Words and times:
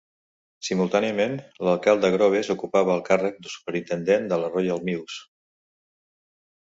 Simultàniament, 0.67 1.35
l'alcalde 1.67 2.11
Groves 2.15 2.49
ocupava 2.55 2.95
el 2.95 3.03
càrrec 3.11 3.39
de 3.45 3.53
superintendent 3.59 4.29
de 4.33 4.41
la 4.45 4.51
Royal 4.55 4.83
Mews. 4.89 5.23